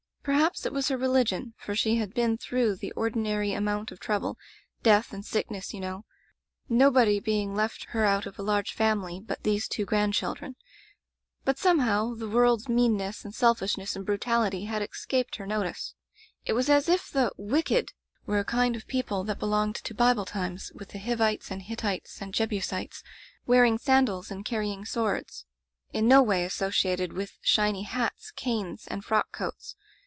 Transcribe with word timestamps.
Perhaps 0.23 0.67
it 0.67 0.71
was 0.71 0.89
her 0.89 0.97
re 0.97 1.07
ligion, 1.07 1.53
for 1.57 1.75
she 1.75 1.95
had 1.95 2.13
been 2.13 2.37
through 2.37 2.75
the 2.75 2.93
ordi 2.95 3.15
nary 3.15 3.53
amount 3.53 3.91
of 3.91 3.99
trouble— 3.99 4.37
death 4.83 5.13
and 5.13 5.25
sickness, 5.25 5.73
you 5.73 5.79
know— 5.79 6.05
nobody 6.69 7.19
being 7.19 7.55
left 7.55 7.85
her 7.85 8.05
out 8.05 8.27
of 8.27 8.37
a 8.37 8.43
large 8.43 8.71
family 8.71 9.19
but 9.19 9.41
these 9.41 9.67
two 9.67 9.83
grandchildren. 9.83 10.55
But, 11.43 11.57
somehow, 11.57 12.13
the 12.13 12.29
world's 12.29 12.69
meanness 12.69 13.25
and 13.25 13.33
sel 13.33 13.55
fishness 13.55 13.95
and 13.95 14.05
brutality 14.05 14.65
had 14.65 14.83
escaped 14.83 15.37
her 15.37 15.47
no 15.47 15.63
tice. 15.63 15.95
It 16.45 16.53
was 16.53 16.69
as 16.69 16.87
if 16.87 17.09
the 17.09 17.31
'wicked' 17.35 17.89
were 18.27 18.37
a 18.37 18.45
kind 18.45 18.75
of 18.75 18.85
people 18.85 19.23
that 19.23 19.39
belonged 19.39 19.77
to 19.77 19.95
Bible 19.95 20.25
times, 20.25 20.71
with 20.75 20.89
the 20.89 20.99
Hivites 20.99 21.49
and 21.49 21.63
Hittites 21.63 22.21
and 22.21 22.31
Jebusitcs, 22.31 23.01
wear 23.47 23.65
ing 23.65 23.79
sandals 23.79 24.29
and 24.29 24.45
carrying 24.45 24.85
swords; 24.85 25.47
in 25.93 26.07
no 26.07 26.21
way 26.21 26.43
Digitized 26.43 26.43
by 26.43 26.43
LjOOQ 26.43 26.43
IC 26.43 26.43
Interventions 26.45 26.53
associated 26.53 27.13
with 27.13 27.37
shiny 27.41 27.83
hats, 27.83 28.29
canes, 28.35 28.85
and 28.87 29.03
frock 29.03 29.31
coats. 29.31 29.75